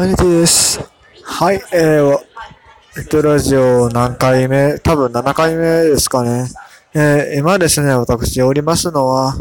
[0.00, 0.80] アニティです。
[1.24, 2.18] はい、えー、
[2.98, 4.78] えっと、ラジオ何回目？
[4.78, 6.46] 多分7回目ですかね。
[6.94, 9.34] えー、今ですね、私おりますのは、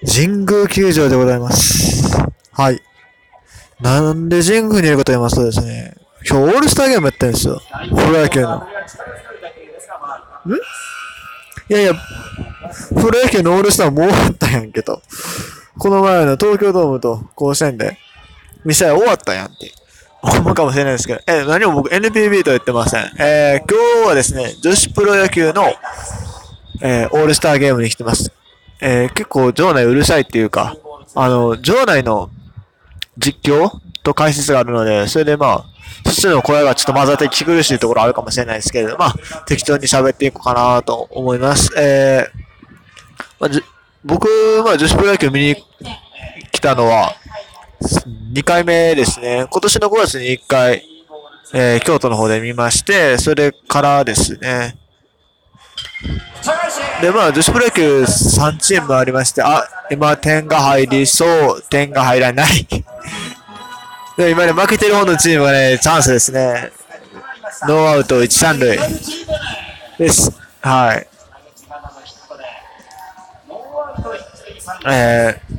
[0.00, 2.10] 神宮球場でございます。
[2.52, 2.80] はい。
[3.82, 5.94] なんで神宮にいるかと言いますとですね、
[6.26, 7.60] 今日オールスターゲームやってるんですよ。
[7.90, 8.56] プロ野球の。
[8.56, 8.62] ん？
[11.68, 15.02] いやいや、プロ野球のオールスターもう終わったやんけと。
[15.78, 17.98] この前の東京ドームと甲子園で、
[18.66, 19.72] ミサイ終わったやんって
[20.20, 23.04] 思うかもしれないですけど、え、何も僕 NPB と言ってません。
[23.16, 25.72] えー、今日はですね、女子プロ野球の、
[26.82, 28.32] えー、オールスターゲームに来てます。
[28.80, 30.76] えー、結構場内うるさいっていうか、
[31.14, 32.28] あの、場内の
[33.16, 33.70] 実況
[34.02, 35.64] と解説があるので、それでまあ、
[36.04, 39.14] そっちの声がちょっと混ざって聞き苦しいところあるかもしれないですけれど、まあ、
[39.46, 41.70] 適当に喋っていこうかなと思います。
[41.78, 43.62] えー、まあ、じ
[44.04, 44.28] 僕、
[44.64, 45.56] まあ、女子プロ野球見に
[46.50, 47.14] 来たのは、
[47.80, 49.46] 2回目ですね。
[49.50, 50.84] 今年の5月に1回、
[51.54, 54.76] えー、京都の方で見まして、それからですね。
[57.00, 61.26] で、まあ、女子プロ野球3チームありまして、あ、今点が入りそ
[61.58, 62.66] う、点が入らない。
[64.16, 66.72] で、今ね、負けてる方のチームがね、チャンスですね。
[67.68, 68.78] ノーアウト1、3塁。
[69.98, 70.30] です。
[70.60, 71.06] はい。
[74.88, 75.55] えー、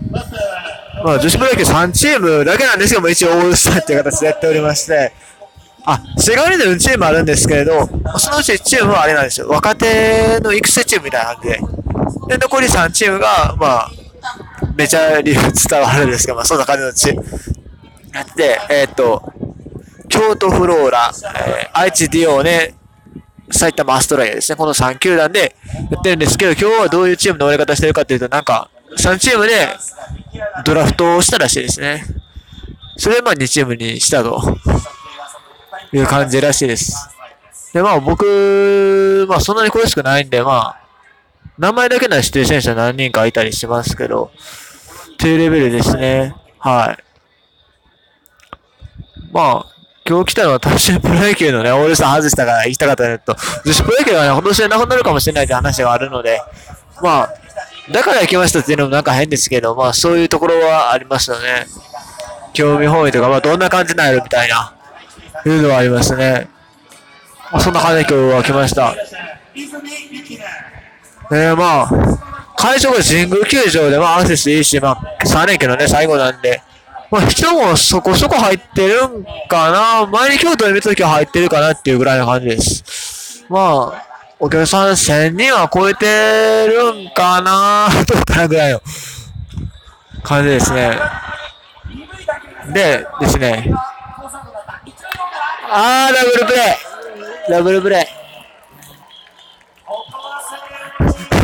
[1.03, 5.13] まあ、女子プロ野球3チームだけなんですけども、一応オールスターっていう形でやっておりまして、
[5.85, 9.47] あ、世界にで4チームあるんですけれど、そのうちチームはあれなんですよ。
[9.47, 11.59] 若手の育成チームみたいな感じで。
[12.27, 13.91] で、残り3チームが、まあ、
[14.75, 17.23] メジャーリーグ伝わるんですけど、まあ、そんな感じのチーム。
[18.13, 19.31] やって、えーっと、
[20.09, 22.73] 京都フローラ、えー愛知ディオーネ、
[23.51, 24.55] 埼玉アストライアですね。
[24.55, 25.55] この3球団で
[25.91, 29.75] やってるんですけど、今日はどういうチームの終わり方してるかっていうと、なんか、3チームで
[30.63, 32.03] ドラフトをしたらしいですね。
[32.97, 34.41] それでまあ2チームにしたと
[35.93, 37.09] いう感じらしいです。
[37.73, 40.81] で、まあ僕、まあそんなに詳しくないんで、まあ、
[41.57, 44.31] 名前だけなら知ってる選手は何人かいたりしますけど、
[45.17, 46.35] というレベルですね。
[46.59, 47.03] はい。
[49.31, 49.65] まあ、
[50.07, 53.35] 今日来たのは単純プロ野球のね、オールスター外したから行きたかったのと、
[53.65, 56.41] 女子プロ野球はね、今年でなくなるかもしれないって話があるので、
[57.01, 57.33] まあ、
[57.91, 61.65] だから行きましたっていうのもなんか変ですけど、まあそういうところはありますよね。
[62.53, 64.73] 興味本位とか、まあどんな感じなんやろみたいな、
[65.45, 66.49] いうのはありますね。
[67.51, 68.93] まあ、そんな感じで今日は来ました。
[71.31, 71.89] えー、まあ、
[72.57, 76.61] 会場が神宮球場で、まあアクセスいいし、まあ3連休のね、最後なんで、
[77.09, 80.05] まあ人もそこそこ入ってるんかな。
[80.07, 83.45] 前に京都で見た時は入ってるかなっていうぐらいの感じです。
[83.49, 88.81] まあ、お客さん1000人は超えてるんかなどうかなぐらいの
[90.23, 90.99] 感じですね。
[92.73, 93.73] で、ですね。
[95.69, 96.77] あー、ダブルプレ
[97.47, 98.17] イダブルプレイ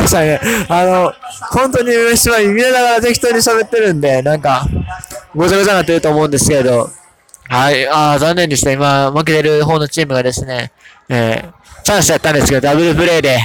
[0.08, 1.12] さね、あの、
[1.50, 4.66] 本当に飯は見ながら適当に喋ってるんで、なんか、
[5.34, 6.90] ごちゃごちゃになってると思うんですけど、
[7.48, 8.72] はい、あー残念ですね。
[8.72, 10.72] 今、負けてる方のチームがですね、
[11.08, 13.40] えー、チャンスやったんですけど、ダブルプレイで、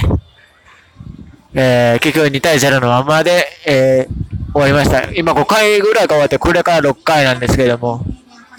[1.54, 5.10] えー、結局2対0のままで、えー、終わりました。
[5.12, 8.04] 今5回ぐらいが終わって、これから6回なんですけども、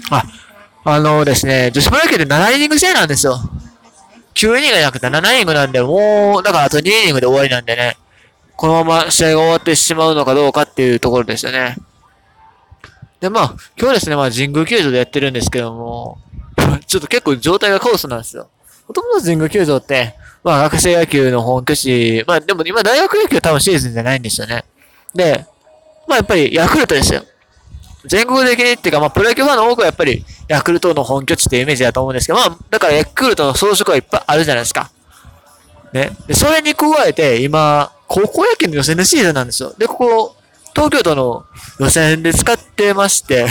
[0.10, 0.24] あ、
[0.84, 3.38] あのですね、女子プロ野球で7イニング制なんですよ。
[4.34, 7.98] 9イニングじゃなくて7イニングなんで、もう、だからあと2イニングで終わりなんでね、
[8.56, 11.76] このまま試合が終わってしまうのかどうかっていうところですよね。
[13.20, 16.18] で、まあ、今日ですね、まあ、神宮球場でやってるんですけども、
[16.88, 18.50] ちょっと結構状態がカオスなんですよ。
[18.92, 24.66] もともと神宮球場って、まあ、学生野球の本拠地、まあ、でも今大学野球多分シーズンじゃないんですよね。
[25.16, 25.46] で、
[26.10, 27.24] まあ、やっぱりヤクルトですよ。
[28.04, 34.92] 全国的にっていうか、まあ、プロ野球ファンの多くはやっぱりヤクルトの本拠地っていうイメージだと思うんですけど、まあ、だからヤクルトの装飾はいっぱいあるじゃないですか。
[35.94, 36.10] ね。
[36.28, 39.74] で、それに加えて、今、高校野球の予選のシーズンなんですよ。
[39.78, 40.36] で、ここ、
[40.76, 41.46] 東京都の
[41.80, 43.48] 予選で使ってまして、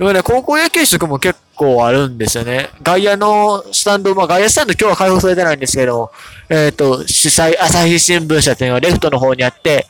[0.00, 2.70] 今ね、高校野球色も結構あるんですよね。
[2.82, 6.10] 外野のスタンド、まあ外野スタンド今日は開放されてないんですけど、
[6.48, 9.86] えっ、と、主催、朝日新聞社っていうのがレフトの方にあって、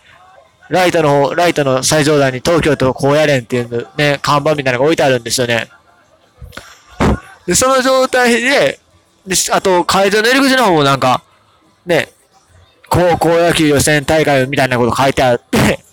[0.71, 5.69] ライトの方、ライトの最上段に東京都高野連っていうね、看板みたいなのが置いてあるんですよね。
[7.47, 8.79] で、その状態で、
[9.27, 11.23] で、あと、会場の入り口の方もなんか、
[11.87, 12.13] ね、
[12.89, 15.85] 高校野球予選大会みたいなこと書いてあって、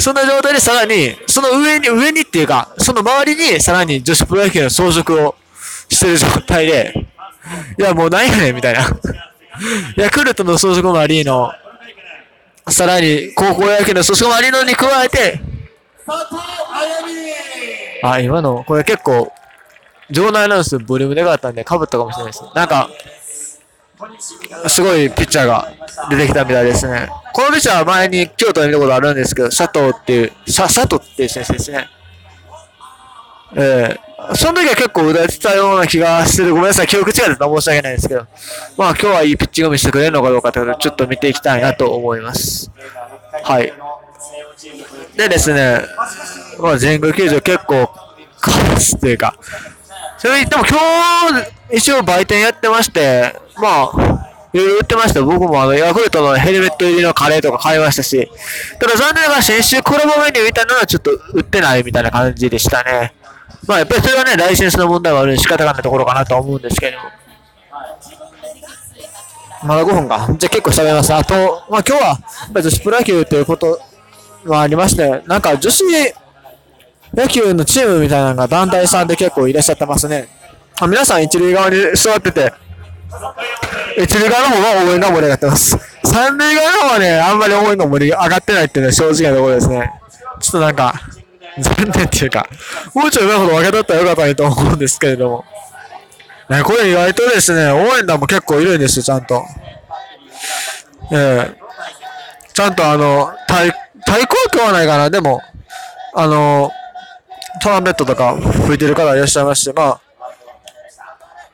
[0.00, 5.34] そんな状態でさらに、その上に、上にっていうか、その周りにさらに女子プロ野球の装飾を
[5.88, 6.94] してる状態で、
[7.78, 8.86] いやもうないやねみたいな。
[9.96, 11.52] ヤクルトの装飾もありの、
[12.68, 15.40] さらに高校野球の装飾もありのに加えて、
[18.02, 19.32] あ、今の、これ結構
[20.10, 22.42] 場内アナウンスボリュームでかかったんで、かぶったかもしれないです。
[22.54, 22.88] なんか、
[24.68, 25.72] すごいピッチャーが
[26.10, 27.08] 出てきたみたいですね。
[27.32, 31.88] このピッチャーは前に京都に見たことあるんですけど、佐藤っていう、さ佐藤っていう選手ですね。
[33.54, 36.50] えー、その時は結構打たれてたような気がする。
[36.50, 38.26] ごめんなさい、記憶違いだと申し訳ないですけど。
[38.76, 42.70] まあ今日はいいピッチングを見せてくれるのかどうかということ、ちょっと見ていきたいなと思います。
[43.42, 43.72] はい。
[45.16, 45.80] でですね、
[46.58, 47.90] まあ神宮球場結構
[48.40, 49.34] カラスというか、
[50.20, 50.78] それでも今
[51.70, 55.22] 日一応売店やってまして、まあ、いろいろ売ってました。
[55.22, 58.30] 僕もあの、ヤクルトのヘルメット入りのカレーとか買いましたし、
[58.78, 63.14] ただ残念ながら先週コラボメニューみたいなのはちょっと売ってないみたいな感じでしたね。
[63.66, 66.98] まあやっぱりそれはね、ライセンスの問題はあるんで仕方がないところかなと思うんですけど。
[69.62, 70.26] まだ5分か。
[70.38, 71.14] じゃあ結構喋ります。
[71.14, 72.18] あと、まあ今日は、
[72.60, 73.80] 女子プロ野球ということ
[74.44, 75.82] はありまして、なんか女子
[77.14, 80.28] 野球のチームみたいなのが団体さんで結構いらっしゃってますね。
[80.80, 82.52] あ皆さん一塁側に座ってて、
[83.98, 85.76] 一塁側の方が応援が盛り上がってます。
[86.04, 89.92] 三塁側の方はね、あんまり応援が盛り上がってないっていうのは正直なところですね。
[90.40, 90.94] ちょっとなんか、
[91.58, 92.46] 残念っていうか、
[92.94, 95.44] もうちょい上ほど分け取ったらよかったのにと思うんですけれども。
[96.48, 99.44] ね、これ意外とですね、応援団も結構いるんですよ、ちゃんと。
[101.12, 101.60] ええ
[102.52, 103.72] ちゃんとあの、対、
[104.04, 105.40] 対抗ははないかな、でも、
[106.14, 106.70] あの、
[107.62, 110.00] トランペットとか吹いてる方いらっしゃいまして、まあ、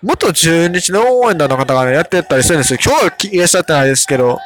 [0.02, 2.78] 元中日の応援団の方がね、やってたりするんですよ。
[2.84, 4.38] 今日はいらっしゃってないですけど、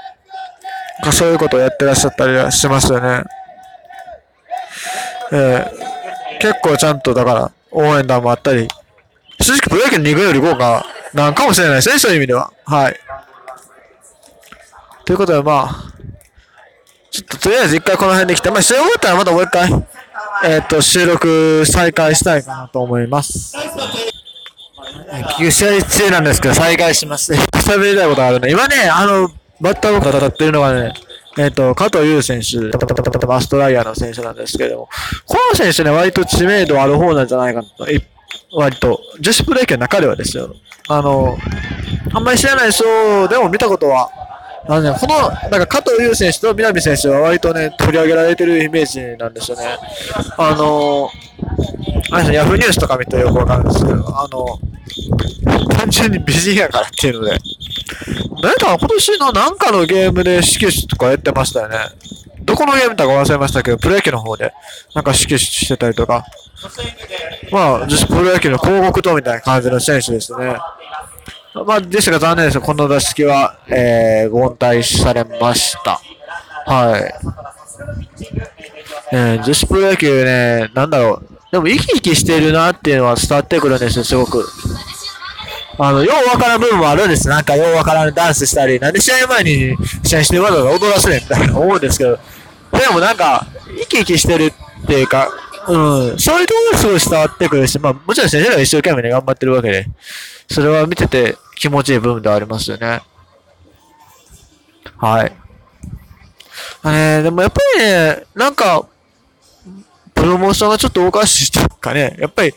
[1.13, 3.25] そういうことをやってらっしゃったりはしますよね。
[5.33, 5.91] ええ
[6.41, 8.67] 結構ちゃんとだから応援団もあったり、
[9.41, 12.51] 正直プロ野球の2軍より豪華なんかもしれないですね、そういう意味では。
[12.65, 12.97] はい。
[15.05, 15.93] ということでまあ、
[17.11, 19.69] ちょっととりあえず一回この辺で来て、まあ試合終わったらまたもう一回、
[20.43, 23.55] えっ、と、収録再開したいかなと思います。
[23.57, 27.33] 結局試合中なんですけど、再開します。
[27.33, 28.51] 喋りたいことがあるね。
[28.51, 30.95] 今ね、あの、バッターボックス当たってるのがね、
[31.39, 32.57] えっ、と、加藤優選手、
[33.27, 34.89] マストライアーの選手なんですけれども、
[35.27, 38.03] この選手ね、割と知名度ある方なんじゃないかなと、い
[38.53, 40.55] 割と、女子プロ野球の中ではですよ。
[40.89, 41.37] あの、
[42.15, 44.11] あんまり知らない人でも見たことは、
[44.71, 49.65] あのね、この、なんか加藤優選手と南選手は割とね、取り上げられてるイメージなんですよね。
[50.39, 51.11] あの、
[52.13, 54.61] あれ、ヤフーニュースとか見てよくわかるんですけど、あの、
[55.71, 57.33] 単純に美人やからっていうので、
[58.43, 61.77] なんか今年のなんかのゲームで始球式とかやってましたよね。
[62.43, 64.53] どこのゲームだか忘れましたけど、プロ野球の方で、
[64.95, 66.25] なんか始球式してたりとか、
[67.51, 70.55] まあ、女子プロ野球の広告塔みたいな感じの選手ですね。
[71.55, 72.61] まあ、ですが残念です。
[72.61, 76.01] この打席は、えー、凡退されました。
[76.67, 77.15] はい。
[79.13, 81.27] えー、女子プロ野球ね、なんだろう。
[81.51, 84.47] でも生き生きしてるなっていうのは伝わってくるんですよ、すごく。
[85.79, 87.27] あの、ようわからん部分もあるんです。
[87.27, 92.17] なんかようわからんダンスしたり、なんで試合前に試合してるわざわざ踊らせねんみたいな思うんですけど、
[92.71, 94.53] でもなんか、生き生きしてる
[94.85, 95.29] っていうか、
[95.71, 99.87] うん、そういうところがすごい伝わってくるし、まあ、もちろん先生が一生懸命ね、頑張ってるわけで、
[100.49, 103.01] それは見てて気持ちいい部分ではありますよね。
[104.97, 105.33] はい。
[106.85, 108.87] えー、でもやっぱりね、なんか、
[110.15, 112.53] プロモーションがちょっとおかしいというかね、やっぱり、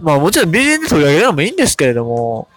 [0.00, 2.48] まあもちろん美人で取り上げるのもいいんですけれども、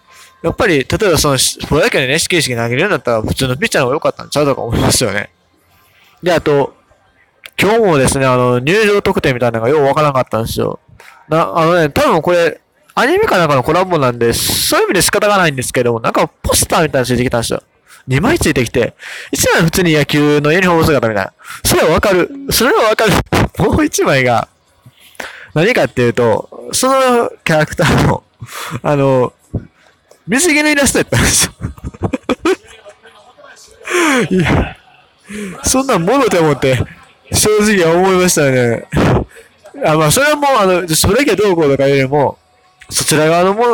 [0.42, 5.30] やっぱり、例えばその、プロ野球でね、始球式投げるようになったら普通のピッチャーの方が良かったんちゃうとか思いますよね。
[6.22, 6.75] で、あと、
[7.60, 10.78] 今日もですね、あの、入場特典みたいなのがようわからなかったんですよ。
[11.28, 12.60] な、あのね、多分これ、
[12.94, 17.62] アニメかなんかのコラボなんで、そういう意味で仕方がないんですけども、なんかポスターみたいなのついてきたんですよ。
[18.08, 18.94] 2枚ついてきて、
[19.32, 21.32] 1枚普通に野球のユニフォーム姿みたいな。
[21.64, 22.30] それはわかる。
[22.50, 23.12] それはわかる。
[23.58, 24.48] もう1枚が、
[25.54, 28.22] 何かっていうと、そのキャラクターの、
[28.82, 29.32] あの、
[30.26, 31.52] 水着のイラストやったんですよ。
[34.30, 34.76] いや、
[35.64, 36.78] そんなんもろて思って、
[37.46, 38.86] 正直思いましたね。
[39.84, 42.38] あ、まあ、それはもう、あの、それだけどうこうとかよりも、
[42.90, 43.64] そちら側のも、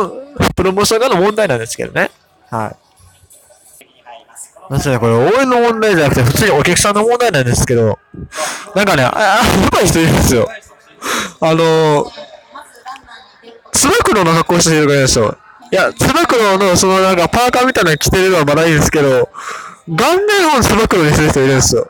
[0.55, 2.11] プロモーション側の問題なんですけどね。
[2.49, 2.75] はい。
[4.69, 7.99] なんせね、これ応援の問題じゃなくて、普通にお客さんの問題なんですけど、
[8.75, 10.49] なんかね、あ、あ、やばい人いるんですよ。
[11.41, 12.09] あの
[13.73, 15.37] つば九郎の格好してる人がいるんですよ。
[15.71, 19.29] いや、つば九郎のそのなんかパーカーみたいなの着てるのはまだいいんですけど、
[19.87, 21.89] 顔面をつば九郎にする人いるんですよ。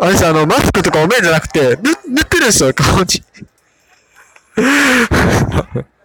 [0.00, 1.90] あれさ、あの、マスクとかお面じゃなくて、塗
[2.22, 3.22] ってるんですよ、顔に。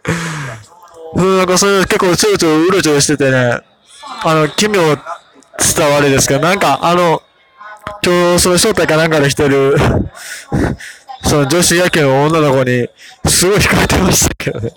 [1.15, 3.59] う、なんかそういう結構ちょろちょろうろちょろしててね、
[4.23, 4.81] あの、奇妙
[5.75, 7.21] 伝わるですけど、なんかあの、
[8.05, 9.75] 今日その招待かなんかでしてる、
[11.23, 12.89] その女子野球の女の子に、
[13.27, 14.73] すごい惹かれてましたけどね。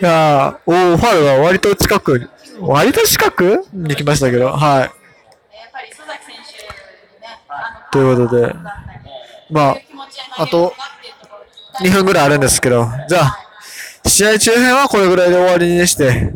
[0.00, 2.28] いやー、おー、ファウルは割と近く、
[2.60, 5.01] 割と近くに来ましたけど、はい。
[7.92, 8.54] ということで、
[9.50, 9.76] まあ、
[10.38, 10.72] あと
[11.80, 13.38] 2分ぐらいあるんですけど、じゃあ、
[14.08, 16.32] 試合中編はこれぐらいで終わりにして、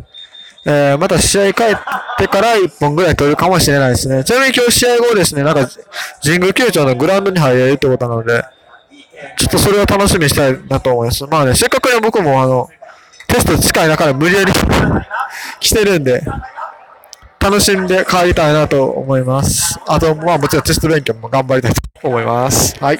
[0.65, 1.67] えー、また試合帰っ
[2.17, 4.23] てから1本ぐらい取るかもしれないですね。
[4.23, 5.67] ちなみに今日試合後ですね、なんか、
[6.23, 8.43] 神宮球場のグラウンドに入れるってことなので、
[9.37, 11.25] ちょっとそれを楽しみにしたいなと思います。
[11.25, 12.69] まあね、せっかくね、僕もあの、
[13.27, 14.51] テスト近い中で無理やり
[15.59, 16.21] 来てるんで、
[17.47, 19.79] 楽しんで帰りたいなと思います。
[19.87, 22.75] あと、まあもちろんテスト勉強も頑張りたいと思います。
[22.77, 22.99] はい。